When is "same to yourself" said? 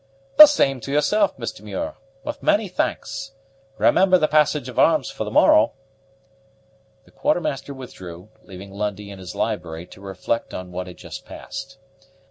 0.47-1.37